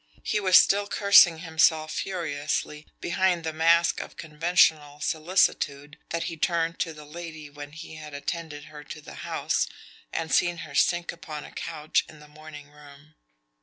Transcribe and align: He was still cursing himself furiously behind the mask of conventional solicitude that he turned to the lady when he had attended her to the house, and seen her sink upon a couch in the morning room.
He 0.23 0.39
was 0.39 0.57
still 0.57 0.87
cursing 0.87 1.37
himself 1.45 1.91
furiously 1.93 2.87
behind 3.01 3.43
the 3.43 3.53
mask 3.53 3.99
of 3.99 4.17
conventional 4.17 4.99
solicitude 4.99 5.99
that 6.09 6.23
he 6.23 6.37
turned 6.37 6.79
to 6.79 6.91
the 6.91 7.05
lady 7.05 7.51
when 7.51 7.71
he 7.73 7.97
had 7.97 8.15
attended 8.15 8.63
her 8.63 8.83
to 8.83 8.99
the 8.99 9.13
house, 9.21 9.67
and 10.11 10.31
seen 10.33 10.57
her 10.65 10.73
sink 10.73 11.11
upon 11.11 11.43
a 11.45 11.51
couch 11.51 12.03
in 12.09 12.19
the 12.19 12.27
morning 12.27 12.71
room. 12.71 13.13